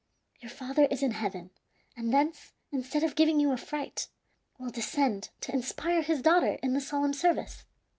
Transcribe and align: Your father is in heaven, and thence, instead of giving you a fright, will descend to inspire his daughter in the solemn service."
Your 0.39 0.49
father 0.49 0.85
is 0.89 1.03
in 1.03 1.11
heaven, 1.11 1.51
and 1.95 2.11
thence, 2.11 2.53
instead 2.71 3.03
of 3.03 3.13
giving 3.13 3.39
you 3.39 3.51
a 3.51 3.57
fright, 3.57 4.07
will 4.57 4.71
descend 4.71 5.29
to 5.41 5.53
inspire 5.53 6.01
his 6.01 6.23
daughter 6.23 6.57
in 6.63 6.73
the 6.73 6.81
solemn 6.81 7.13
service." 7.13 7.65